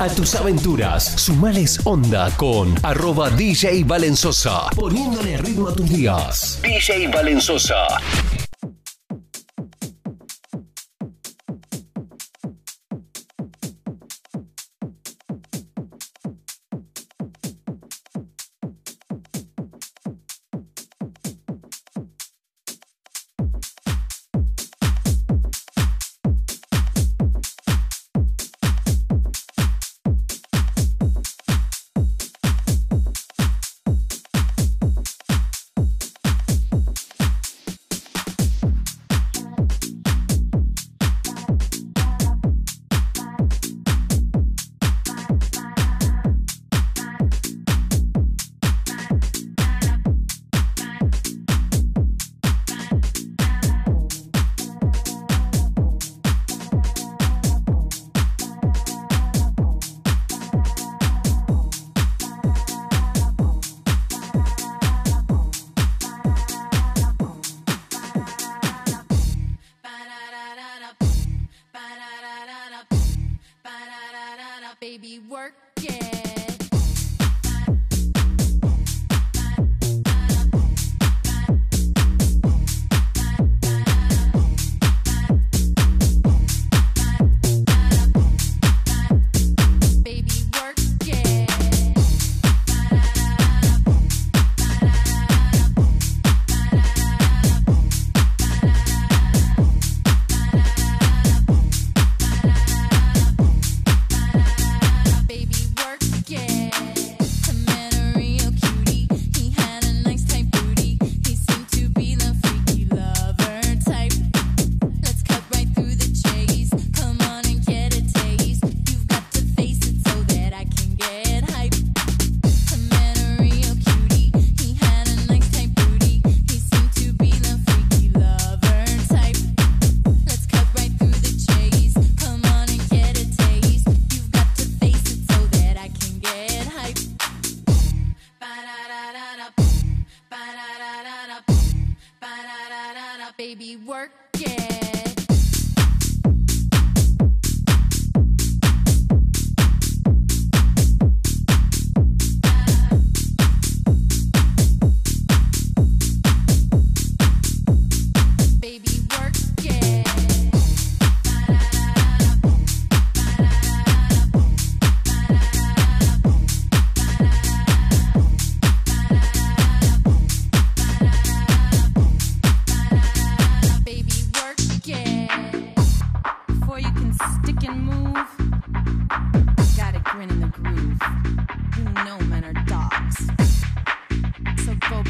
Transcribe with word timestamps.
A 0.00 0.08
tus 0.08 0.34
aventuras, 0.34 1.04
sumales 1.20 1.78
onda 1.84 2.30
con 2.38 2.74
arroba 2.82 3.28
DJ 3.28 3.84
Valenzosa. 3.84 4.70
Poniéndole 4.74 5.36
ritmo 5.36 5.68
a 5.68 5.74
tus 5.74 5.90
días. 5.90 6.58
DJ 6.62 7.08
Valenzosa. 7.12 7.86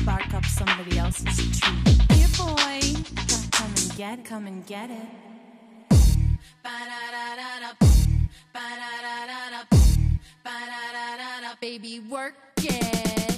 bark 0.05 0.35
up 0.35 0.45
somebody 0.47 0.99
else's 0.99 1.61
tree. 1.61 1.97
Here, 2.11 2.29
boy, 2.37 2.81
come 3.51 3.71
and 3.71 3.97
get 3.97 4.19
it, 4.19 4.25
come 4.25 4.47
and 4.47 4.67
get 4.67 4.91
it. 4.91 5.07
Baby, 11.61 12.01
work 12.09 12.35
it. 12.57 13.30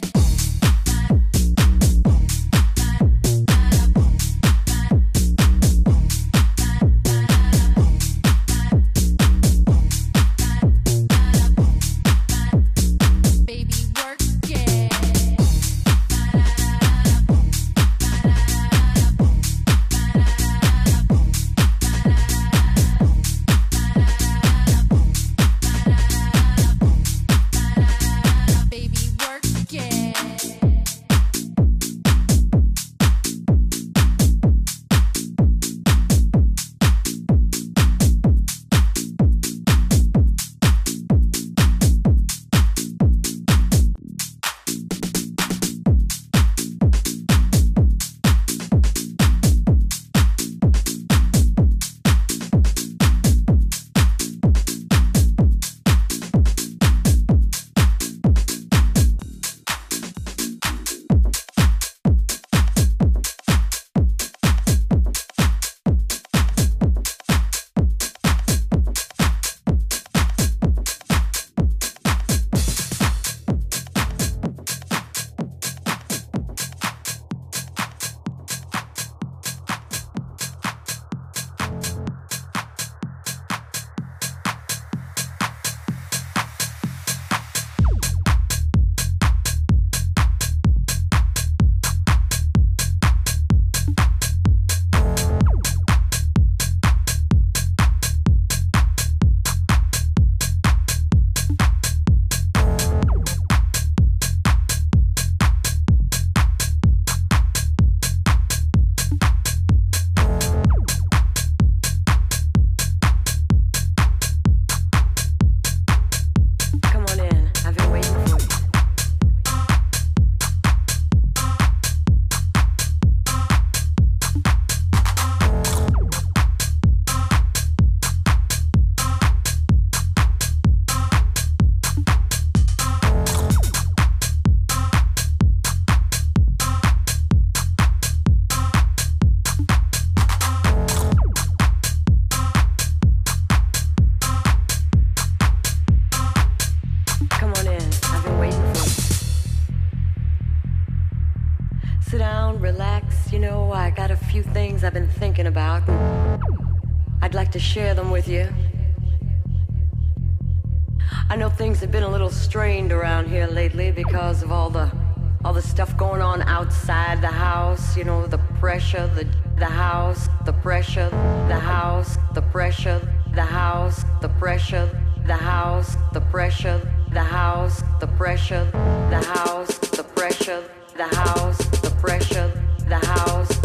the 173.34 173.42
house, 173.42 174.04
the 174.20 174.28
pressure, 174.28 174.88
the 175.26 175.36
house, 175.36 175.96
the 176.12 176.20
pressure, 176.20 176.80
the 177.12 177.22
house, 177.22 177.82
the 178.00 178.06
pressure, 178.06 178.68
the 179.10 179.22
house, 179.22 179.78
the 179.78 180.04
pressure, 180.04 180.62
the 180.96 181.06
house, 181.16 181.58
the 181.80 181.90
pressure, 182.00 182.52
the 182.88 182.98
house. 183.06 183.61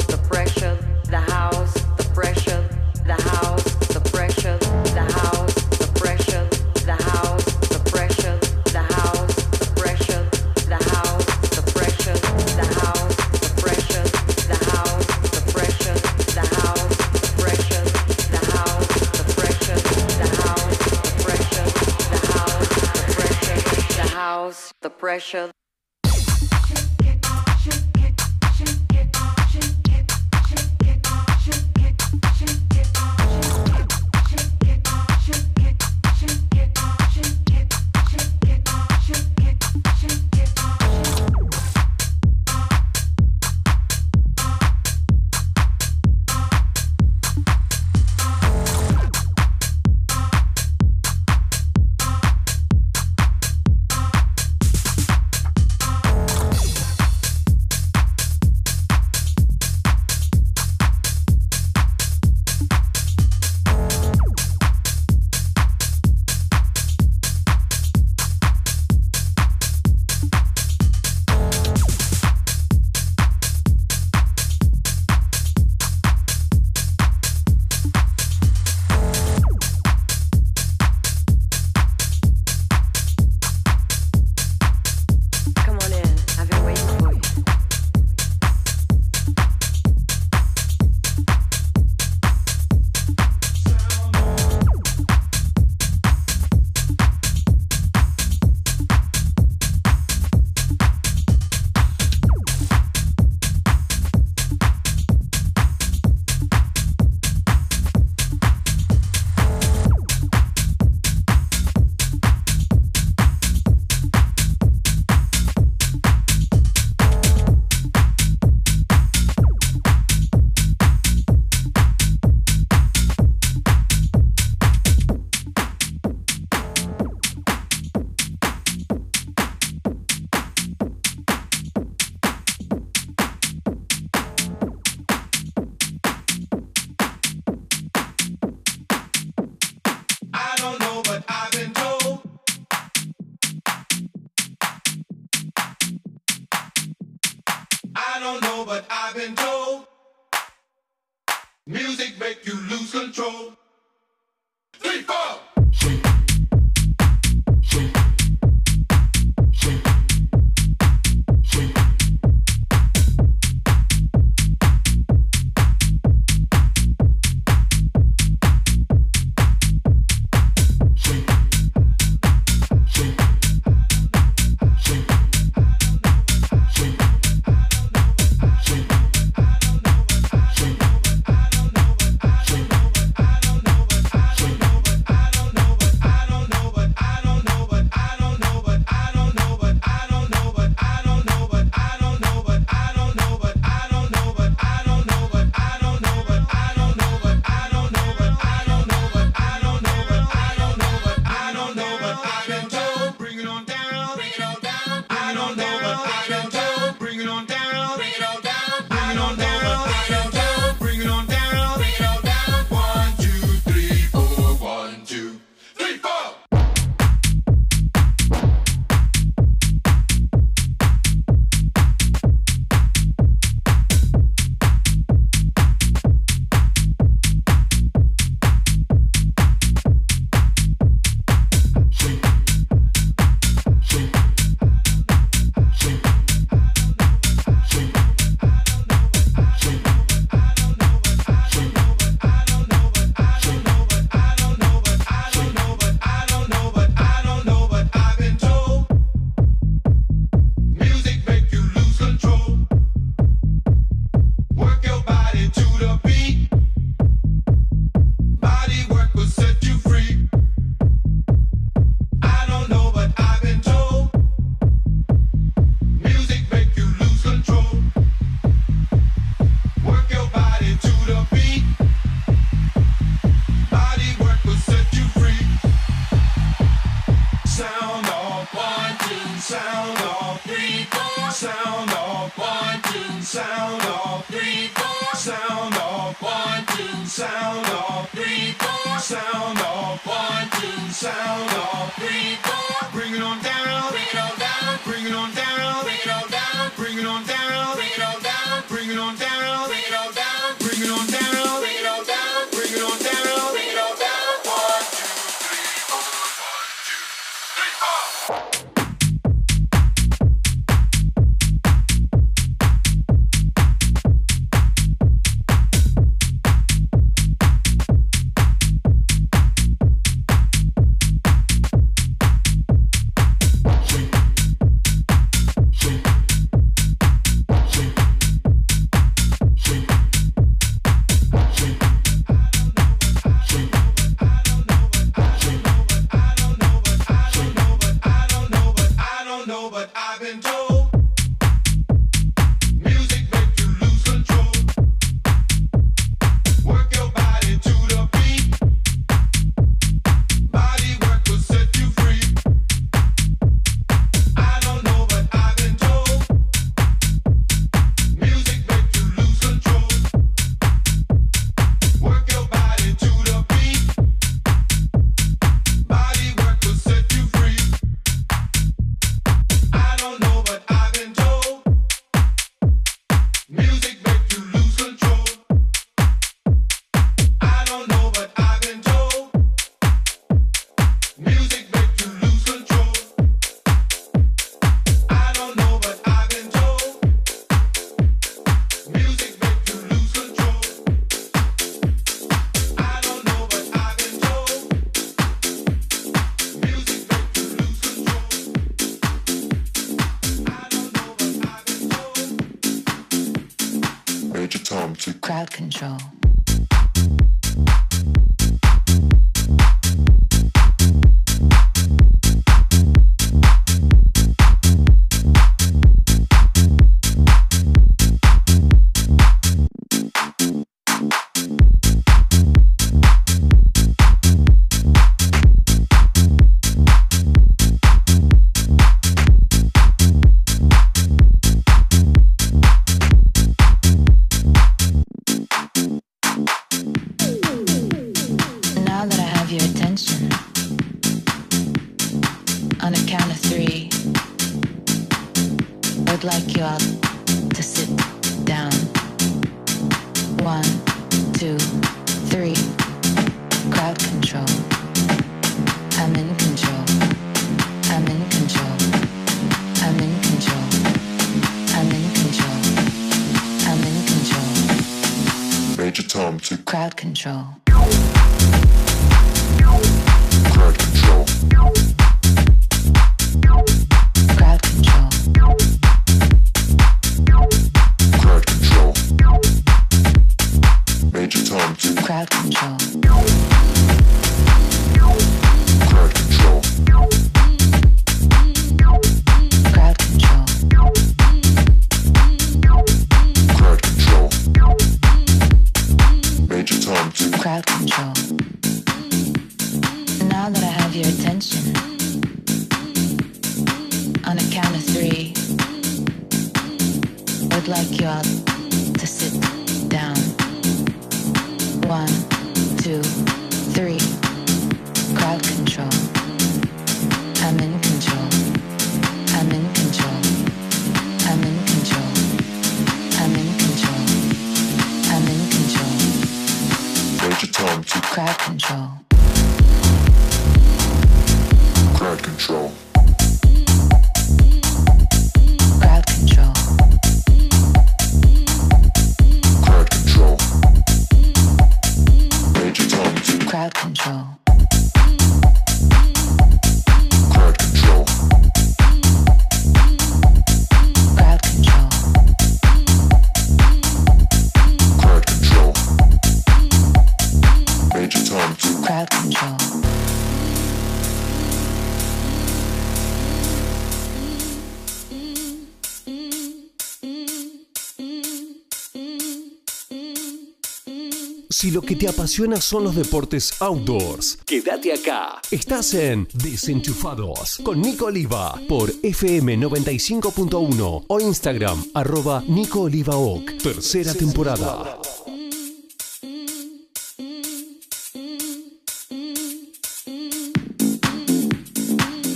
Si 571.59 571.71
lo 571.71 571.81
que 571.81 571.95
te 571.95 572.07
apasiona 572.07 572.61
son 572.61 572.83
los 572.83 572.95
deportes 572.95 573.51
outdoors, 573.61 574.37
quédate 574.45 574.93
acá. 574.93 575.41
Estás 575.49 575.95
en 575.95 576.27
Desenchufados 576.35 577.57
con 577.63 577.81
Nico 577.81 578.05
Oliva 578.05 578.61
por 578.69 578.93
FM 579.01 579.57
95.1 579.57 581.05
o 581.07 581.19
Instagram 581.19 581.83
arroba 581.95 582.43
Nico 582.47 582.81
Oliva 582.81 583.17
Oc. 583.17 583.57
Tercera 583.57 584.13
temporada. 584.13 584.99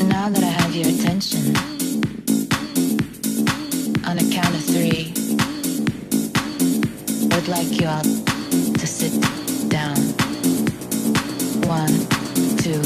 Now 0.08 0.32
that 0.32 0.44
I 0.44 0.50
have 0.50 0.76
your 0.76 0.88
attention, 0.88 1.56
on 4.04 4.18
a 4.18 4.28
count 4.34 4.56
of 4.56 4.64
three, 4.66 5.14
would 7.30 7.48
like 7.48 7.80
you 7.80 7.88
all 7.88 8.31
to 8.82 8.88
sit 8.88 9.14
down. 9.70 9.96
One, 11.70 11.94
two, 12.58 12.82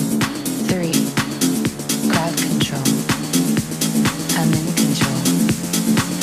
three. 0.68 0.92
Crowd 2.12 2.36
control. 2.36 2.84
I'm 4.36 4.52
in 4.52 4.68
control. 4.76 5.24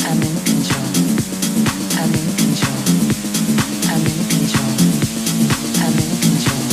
I'm 0.04 0.20
in 0.20 0.36
control. 0.44 0.92
I'm 1.96 2.12
in 2.12 2.28
control. 2.36 2.82
I'm 3.88 4.04
in 4.12 4.20
control. 4.28 4.76
I'm 5.80 5.96
in 6.04 6.12
control. 6.20 6.64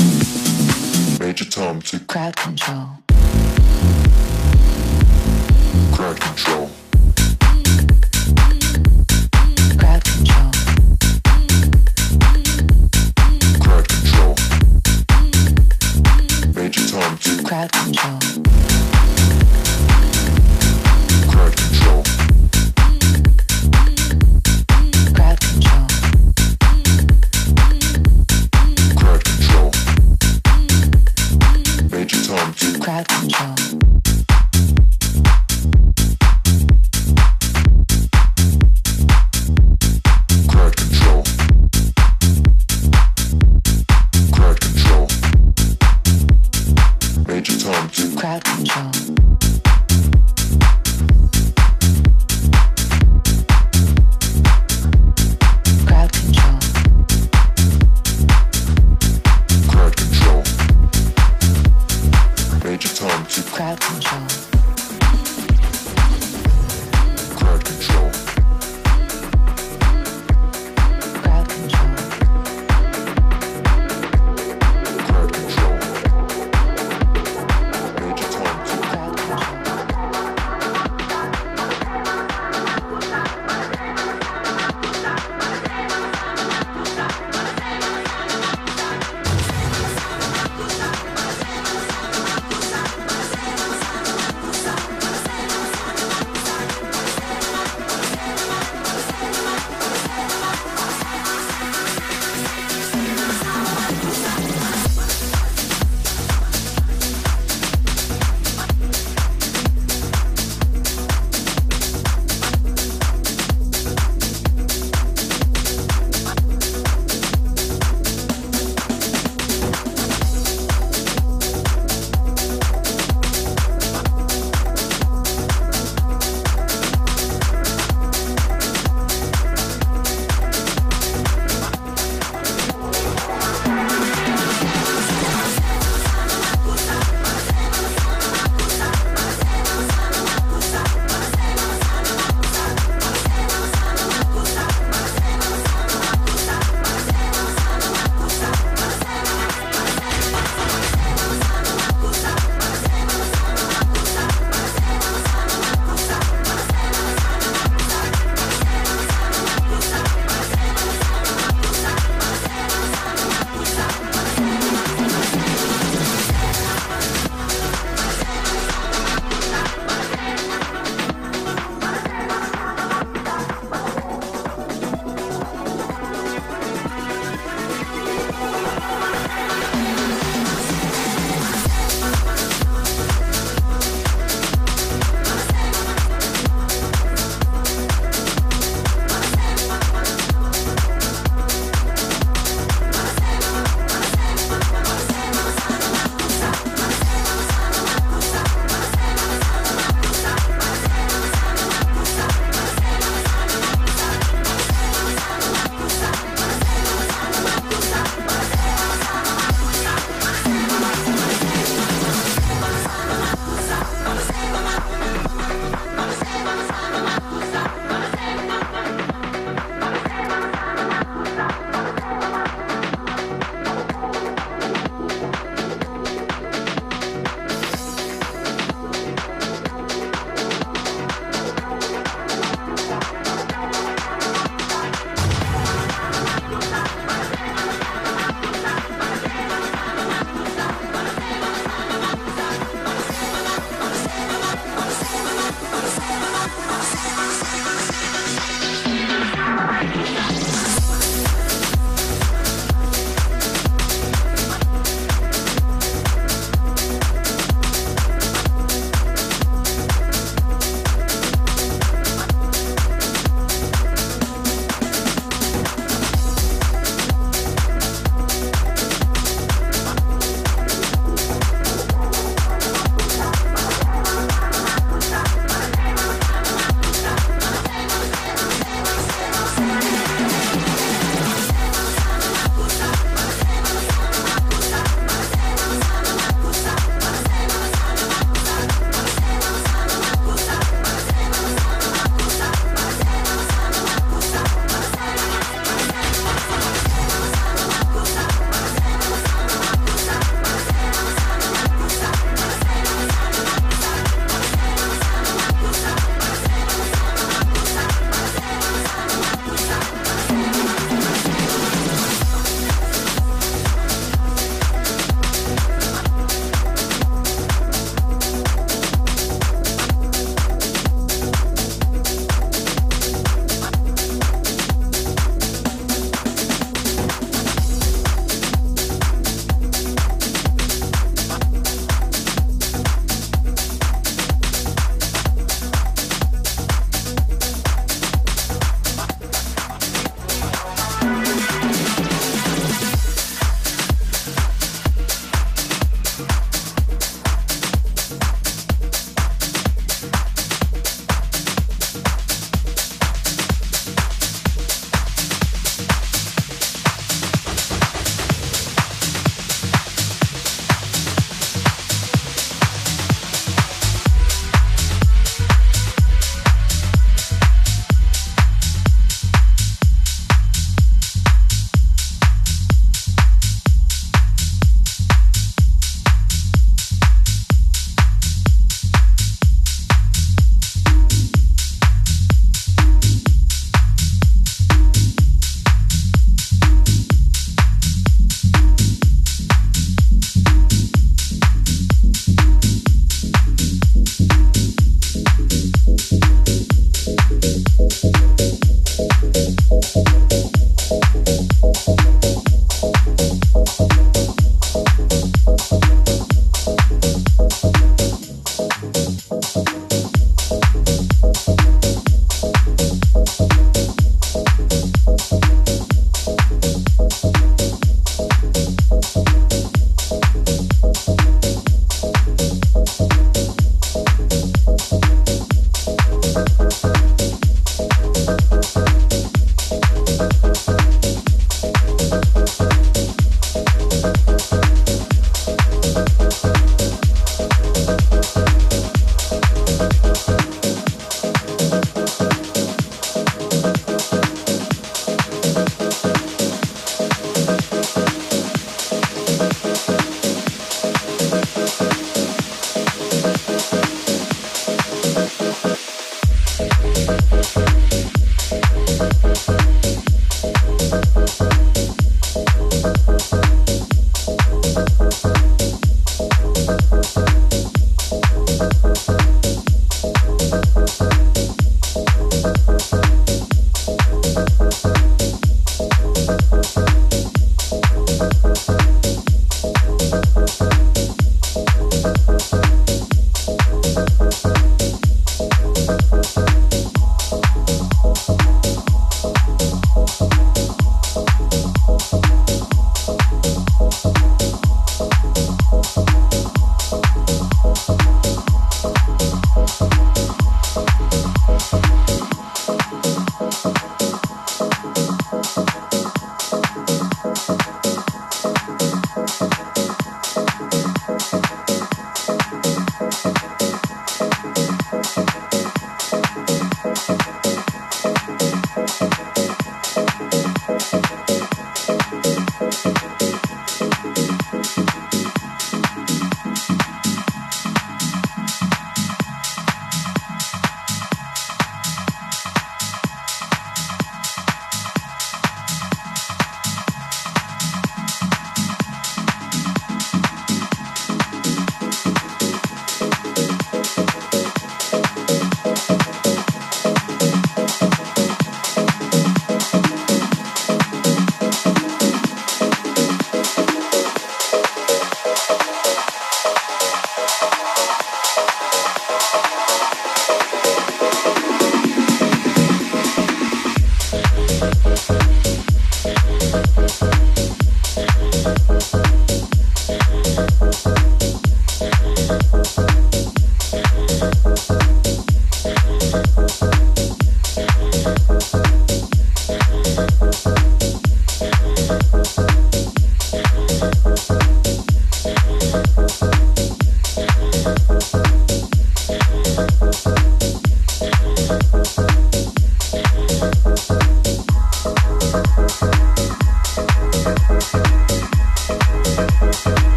Major 1.25 1.45
Tom 1.45 1.81
to 1.83 1.99
Crowd 2.01 2.35
control. 2.35 2.99
crowd 5.93 6.19
control. 6.19 6.69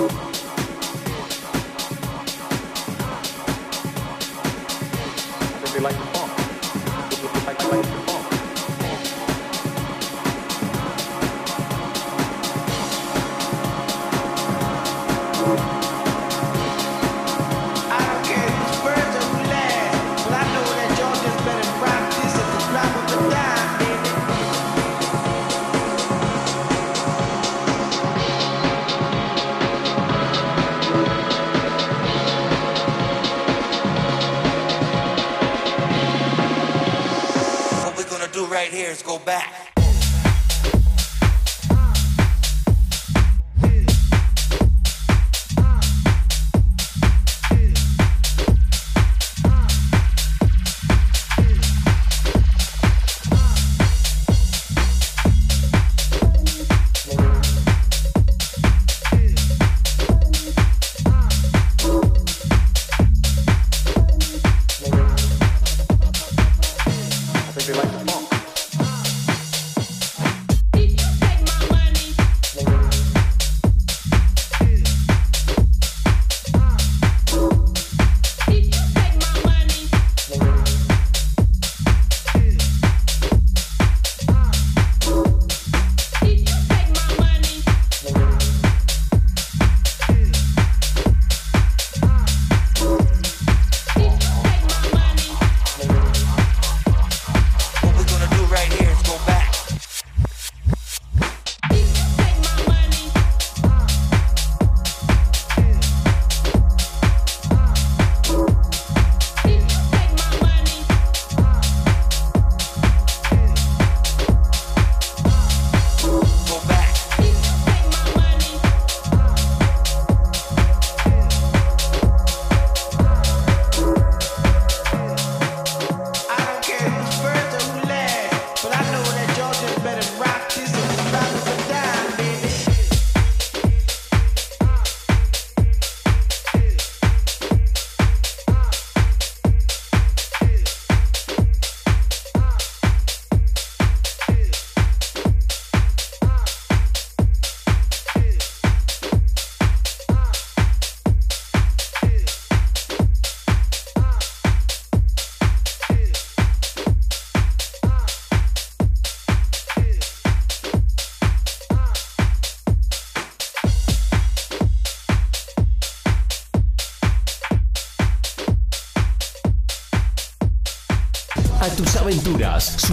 you. 0.00 0.29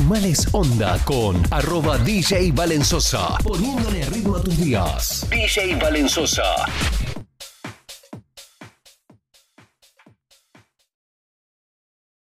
Animales 0.08 0.48
Onda 0.54 0.98
con 1.04 1.36
arroba 1.52 1.98
DJ 1.98 2.54
Valenzosa, 2.54 3.38
poniéndole 3.44 4.06
ritmo 4.06 4.38
a 4.38 4.42
tus 4.42 4.58
días. 4.58 5.28
DJ 5.30 5.76
Valenzosa. 5.82 6.44